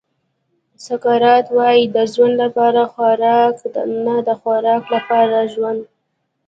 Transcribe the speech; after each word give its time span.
سقراط 0.85 1.45
وایي 1.57 1.83
د 1.95 1.97
ژوند 2.13 2.35
لپاره 2.43 2.81
خوراک 2.93 3.55
نه 4.05 4.15
د 4.27 4.29
خوراک 4.41 4.83
لپاره 4.95 5.37
ژوند. 5.53 5.81